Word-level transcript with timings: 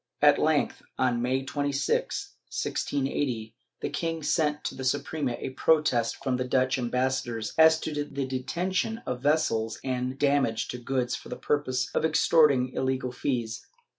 At 0.23 0.39
length, 0.39 0.81
on 0.97 1.21
May 1.21 1.45
26, 1.45 2.33
1680, 2.49 3.53
the 3.81 3.89
king 3.91 4.23
sent 4.23 4.63
to 4.63 4.73
the 4.73 4.83
Suprema 4.83 5.35
a 5.37 5.51
protest 5.51 6.23
from 6.23 6.37
the 6.37 6.43
Dutch 6.43 6.79
ambassador 6.79 7.39
as 7.55 7.79
to 7.81 8.05
the 8.05 8.25
detention 8.25 9.03
of 9.05 9.21
vessels 9.21 9.79
and 9.83 10.17
damage 10.17 10.69
to 10.69 10.79
goods 10.79 11.13
for 11.15 11.29
the 11.29 11.35
purpose 11.37 11.91
of 11.93 12.03
extorting 12.03 12.69
illegal 12.73 13.11
fees. 13.11 13.67